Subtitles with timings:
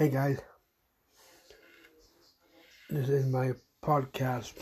[0.00, 0.38] Hey guys,
[2.88, 3.50] this is my
[3.84, 4.54] podcast.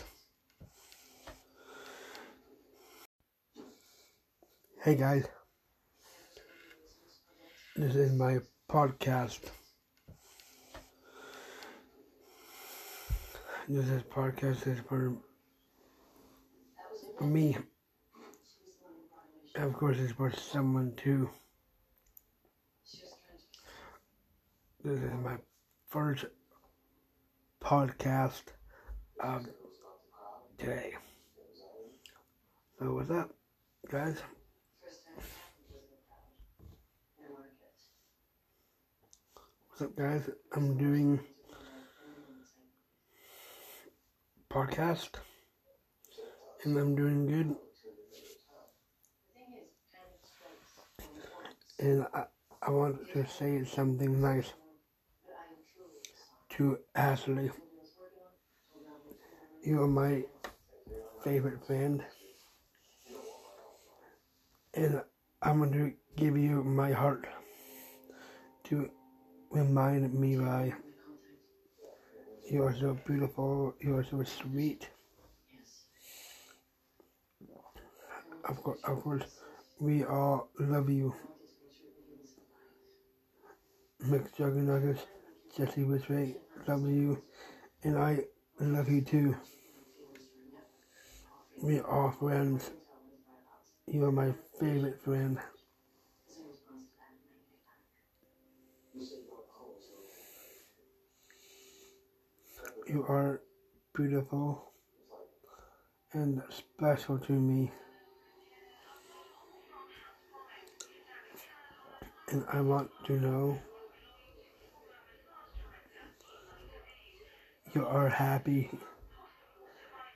[4.83, 5.23] Hey guys,
[7.77, 8.39] this is my
[8.69, 9.39] podcast.
[13.69, 15.15] This is podcast is for
[17.21, 17.55] me.
[19.55, 21.29] Of course, it's for someone too.
[24.81, 25.35] This is my
[25.89, 26.23] first
[27.61, 28.43] podcast
[29.21, 29.45] of
[30.57, 30.93] today.
[32.79, 33.29] So what's up,
[33.91, 34.19] guys?
[39.67, 40.29] What's up, guys?
[40.55, 41.19] I'm doing
[44.49, 45.09] podcast,
[46.63, 47.55] and I'm doing good.
[51.79, 52.23] And I,
[52.61, 54.53] I want to say something nice
[56.59, 57.49] to Ashley.
[59.63, 60.23] You are my
[61.23, 62.03] favorite friend.
[64.73, 65.01] And
[65.41, 67.27] I'm going to give you my heart
[68.65, 68.89] to
[69.51, 70.73] remind me why
[72.51, 74.89] you are so beautiful, you are so sweet.
[78.43, 79.23] Of course, of course,
[79.79, 81.15] we all love you.
[84.03, 85.05] McJuggernuggets,
[85.55, 86.35] Jesse Ridgway,
[86.69, 87.19] love you,
[87.83, 88.19] and I
[88.59, 89.35] love you too.
[91.63, 92.69] We are friends.
[93.87, 95.39] You are my favorite friend.
[102.87, 103.41] You are
[103.95, 104.71] beautiful
[106.13, 107.71] and special to me.
[112.29, 113.59] And I want to know
[117.73, 118.69] you are happy.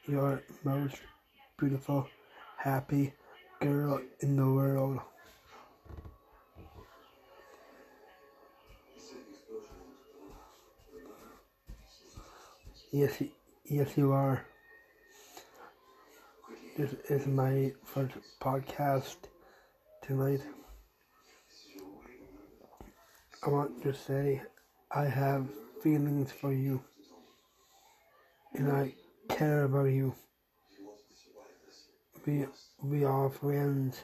[0.08, 0.96] You are most
[1.58, 2.08] beautiful,
[2.58, 3.14] happy
[3.60, 5.00] girl in the world.
[12.92, 13.22] Yes,
[13.66, 14.46] yes, you are.
[16.78, 19.18] This is my first podcast
[20.02, 20.42] tonight.
[23.46, 24.42] I want to say
[24.92, 25.46] I have
[25.82, 26.82] feelings for you
[28.56, 28.94] and I
[29.30, 30.14] care about you.
[32.26, 32.46] We
[32.82, 33.98] we are friends.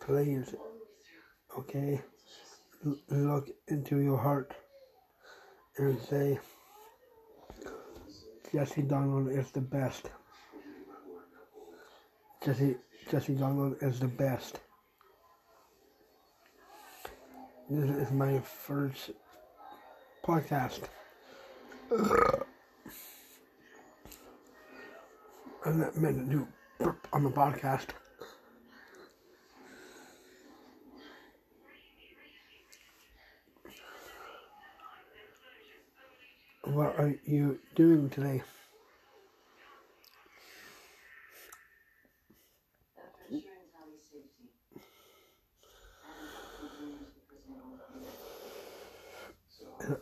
[0.00, 0.54] Please,
[1.58, 2.00] okay,
[2.84, 4.54] L- look into your heart
[5.78, 6.38] and say,
[8.52, 10.10] Jesse Donald is the best.
[12.44, 12.76] Jesse
[13.10, 14.60] Jesse Donald is the best.
[17.68, 19.10] This is my first
[20.26, 20.80] podcast.
[25.64, 26.48] I'm not meant to do
[26.80, 27.86] burp on the podcast.
[36.64, 38.42] What are you doing today?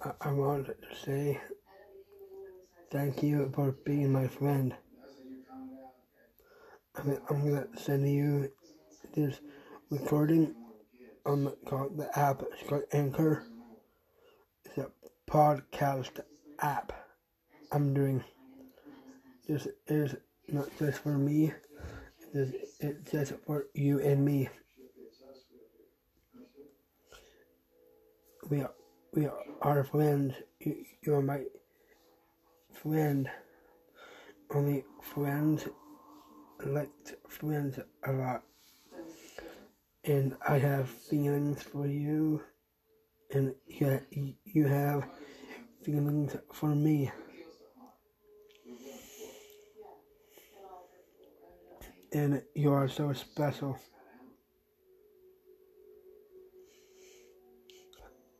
[0.02, 0.74] I, I want to
[1.04, 1.40] say
[2.90, 4.74] thank you for being my friend.
[6.96, 8.50] I mean, I'm gonna send you
[9.14, 9.40] this
[9.90, 10.54] recording
[11.26, 12.42] on the, called the app.
[12.52, 13.46] It's called Anchor.
[14.64, 14.90] It's a
[15.30, 16.20] podcast
[16.60, 16.92] app
[17.72, 18.22] I'm doing.
[19.48, 20.16] This is
[20.48, 21.52] not just for me.
[22.32, 24.48] This it's just for you and me.
[28.50, 28.74] We are
[29.14, 29.28] we
[29.62, 30.34] are friends.
[30.60, 31.44] You, you are my
[32.72, 33.28] friend.
[34.52, 35.68] Only friends
[36.64, 36.90] like
[37.28, 38.42] friends a lot.
[40.04, 42.42] And I have feelings for you.
[43.32, 45.04] And you have
[45.84, 47.10] feelings for me.
[52.12, 53.78] And you are so special.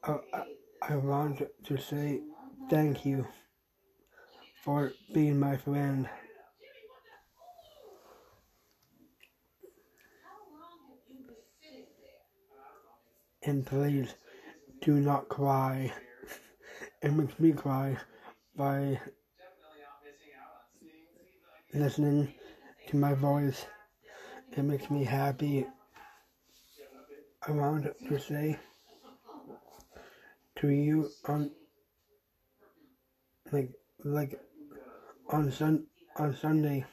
[0.04, 0.42] I, I,
[0.86, 2.20] I want to say
[2.68, 3.26] thank you
[4.62, 6.06] for being my friend.
[13.44, 14.14] And please
[14.82, 15.90] do not cry.
[17.02, 17.96] It makes me cry
[18.54, 19.00] by
[21.72, 22.34] listening
[22.88, 23.64] to my voice.
[24.54, 25.66] It makes me happy.
[27.46, 28.58] I want to say
[30.56, 31.50] to you on
[33.52, 33.70] like
[34.04, 34.38] like
[35.30, 35.86] on sun
[36.16, 36.84] on Sunday.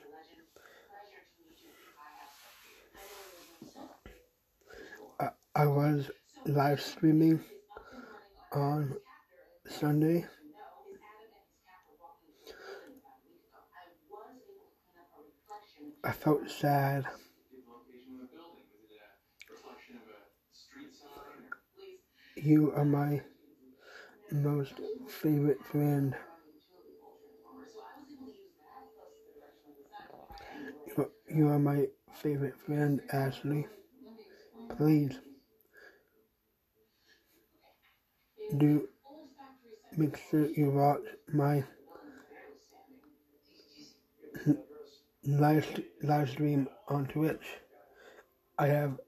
[5.19, 6.09] I, I was
[6.45, 7.39] live streaming
[8.51, 8.95] on
[9.67, 10.25] Sunday.
[16.03, 17.05] I felt sad.
[22.35, 23.21] You are my
[24.31, 24.73] most
[25.07, 26.15] favorite friend.
[31.33, 33.67] You, are my favorite friend, Ashley.
[34.77, 35.17] Please
[38.57, 38.87] do
[39.97, 41.01] make sure you watch
[41.33, 41.63] my
[45.23, 47.45] live, live stream on Twitch.
[48.59, 48.99] I have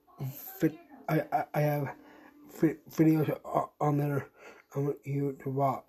[1.09, 1.89] I, I, I have
[2.91, 3.37] videos
[3.81, 4.27] on there
[4.75, 5.83] I want you to watch.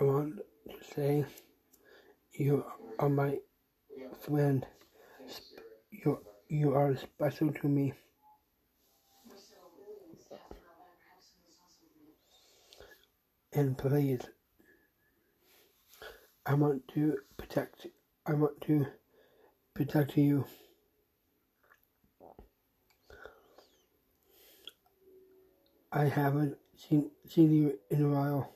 [0.00, 1.26] I want to say
[2.32, 2.64] you
[2.98, 3.38] are my
[4.22, 4.64] friend.
[5.90, 7.92] You you are special to me.
[13.52, 14.22] And please,
[16.54, 17.88] I want to protect.
[18.24, 18.86] I want to
[19.74, 20.44] protect you.
[25.90, 28.52] I haven't seen seen you in a while.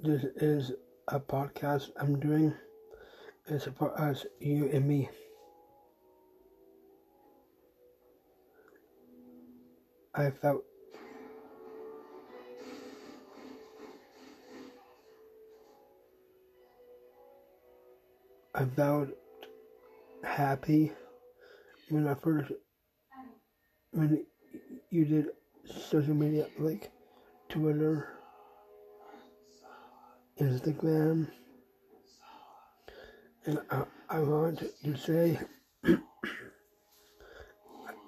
[0.00, 0.72] This is
[1.06, 2.52] a podcast I'm doing.
[3.46, 5.08] It's about us, you and me.
[10.14, 10.62] I felt
[18.54, 19.08] I felt
[20.22, 20.92] happy
[21.88, 22.52] when I first
[23.92, 24.26] when
[24.90, 25.26] you did
[25.88, 26.90] social media like
[27.48, 28.08] Twitter,
[30.38, 31.28] Instagram,
[33.46, 35.40] and I, I want to say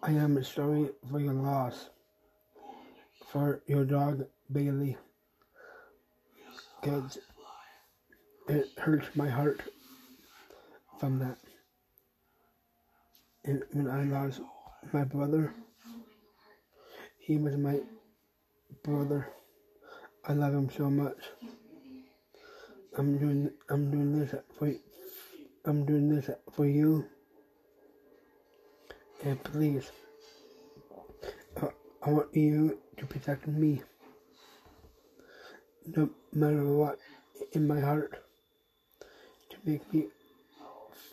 [0.03, 1.89] I am sorry for your loss
[3.35, 4.97] for your dog Bailey.
[6.81, 7.19] Because
[8.49, 9.61] it hurts my heart
[11.01, 11.39] from that.
[13.45, 14.41] And when I lost
[14.93, 15.53] my brother,
[17.19, 17.81] he was my
[18.85, 19.29] brother.
[20.29, 21.19] I love him so much.
[22.97, 24.73] I'm doing I'm doing this for
[25.65, 27.05] I'm doing this for you.
[29.25, 29.91] And please
[32.07, 33.83] I want you to protect me.
[35.87, 36.99] No matter what
[37.53, 38.23] in my heart.
[39.51, 40.07] To make me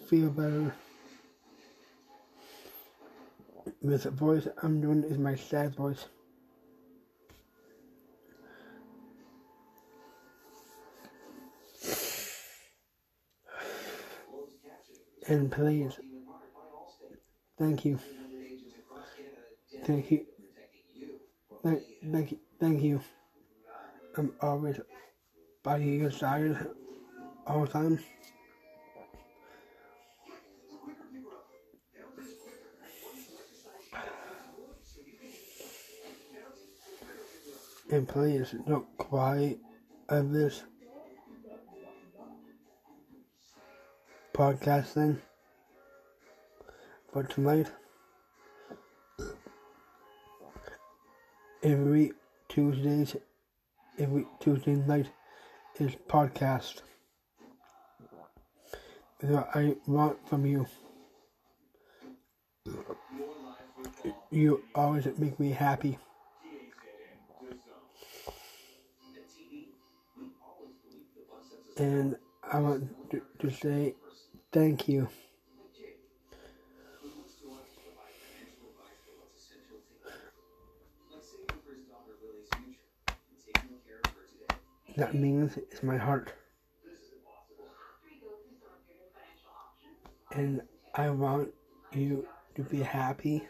[0.08, 0.74] feel better.
[3.82, 6.06] With This voice I'm doing is my sad voice.
[15.28, 15.94] And please,
[17.58, 18.00] thank you.
[19.86, 20.31] Thank you.
[21.64, 23.02] Thank, thank thank you.
[24.18, 24.80] I'm um, always
[25.64, 26.58] by your side
[27.46, 28.00] all the time.
[37.92, 39.58] And please don't cry
[40.10, 40.64] of this
[44.34, 45.22] podcast thing
[47.12, 47.68] for tonight.
[51.64, 52.12] Every
[52.50, 53.16] Tuesdays,
[54.00, 55.08] every Tuesday night
[55.80, 56.82] is podcast.
[59.22, 60.66] That I want from you.
[64.32, 65.98] You always make me happy.
[71.78, 72.16] And
[72.52, 73.96] I want to, to say
[74.52, 75.08] thank you.
[84.98, 86.34] That means it's my heart.
[90.34, 90.62] And
[90.96, 91.50] I want
[91.92, 93.48] you to be happy.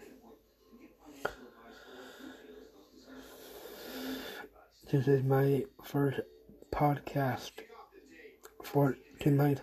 [4.91, 6.19] This is my first
[6.71, 7.51] podcast
[8.63, 9.61] for tonight.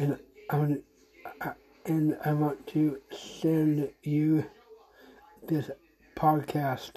[0.00, 0.84] and I want,
[1.84, 4.46] and I want to send you
[5.46, 5.70] this
[6.16, 6.92] podcast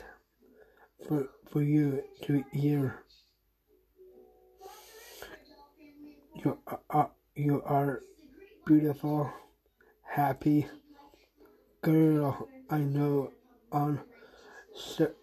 [1.08, 3.04] for for you to hear.
[6.36, 7.06] You are uh,
[7.36, 8.02] you are
[8.66, 9.32] beautiful,
[10.04, 10.68] happy
[11.82, 13.32] girl I know
[13.72, 14.00] on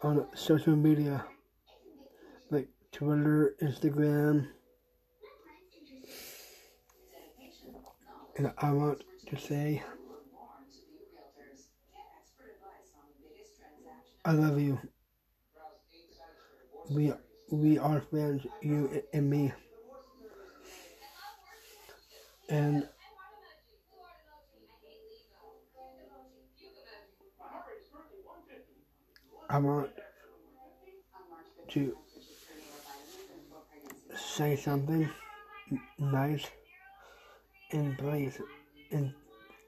[0.02, 1.24] on social media
[2.50, 4.48] like Twitter, Instagram,
[8.36, 9.82] and I want to say
[14.24, 14.78] I love you.
[16.90, 17.12] We
[17.50, 19.52] we are friends, you and me.
[22.48, 22.88] And
[29.48, 29.90] I want
[31.68, 31.96] to
[34.16, 35.08] say something
[35.98, 36.46] nice
[37.72, 38.40] and please
[38.90, 39.12] and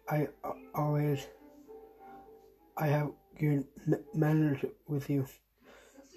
[0.08, 0.28] I
[0.74, 1.26] always
[2.76, 3.64] I have good
[4.14, 5.26] manners with you.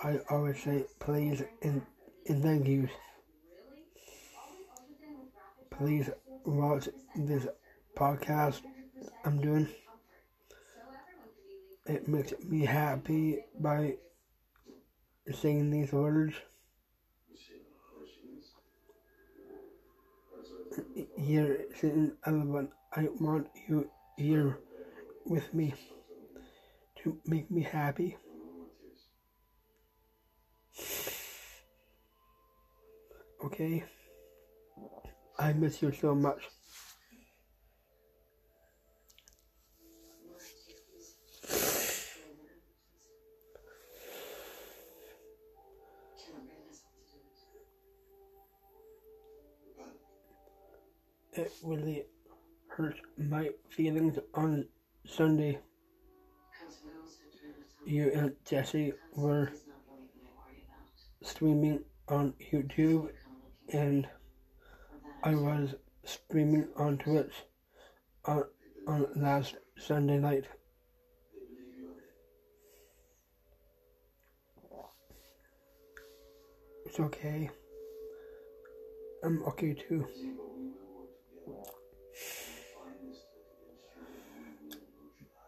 [0.06, 1.82] I always say please and,
[2.28, 2.88] and thank you.
[5.72, 6.12] Please
[6.46, 7.48] watch this
[7.98, 8.62] podcast
[9.26, 9.68] I'm doing.
[11.88, 13.96] It makes me happy by
[15.34, 16.36] saying these words.
[21.18, 24.60] Here, sitting eleven, I want you here
[25.26, 25.74] with me
[27.02, 28.18] to make me happy.
[33.46, 33.84] Okay?
[35.38, 36.42] I miss you so much.
[51.34, 52.06] It really
[52.68, 54.66] hurt my feelings on
[55.06, 55.60] Sunday.
[57.86, 59.52] You and Jesse were
[61.22, 63.10] streaming on YouTube
[63.72, 64.08] and
[65.24, 67.34] I was streaming on Twitch
[68.26, 68.44] on,
[68.88, 70.46] on last Sunday night.
[76.86, 77.50] It's okay.
[79.24, 80.08] I'm okay too.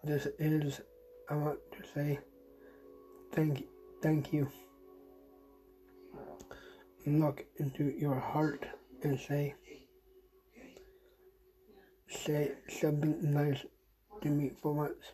[0.03, 0.81] This is,
[1.29, 2.19] I want to say,
[3.33, 3.65] thank,
[4.01, 4.49] thank you.
[7.07, 8.65] Look into your heart
[9.01, 9.55] and say,
[12.09, 13.65] say something nice
[14.21, 15.05] to me for once.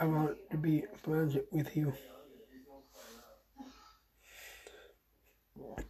[0.00, 1.92] I want to be friends with you.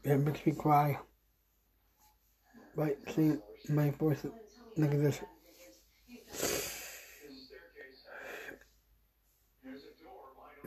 [0.04, 0.98] It makes me cry.
[2.76, 4.26] Like seeing my voice
[4.76, 5.18] like this.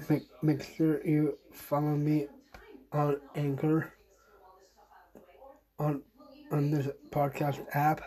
[0.09, 2.27] Make, make sure you follow me
[2.91, 3.93] on Anchor
[5.79, 6.01] on
[6.51, 8.01] on this podcast app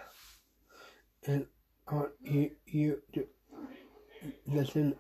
[1.27, 1.47] and
[1.91, 3.27] want you you to
[4.47, 4.95] listen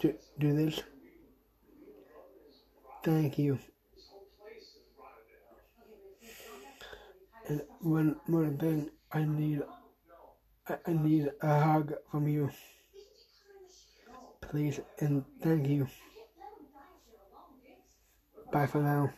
[0.00, 0.80] to do this.
[3.02, 3.58] Thank you.
[7.48, 9.62] And one more thing, I need,
[10.68, 12.50] I need a hug from you.
[14.40, 15.86] Please and thank you.
[18.56, 19.10] Bye for now.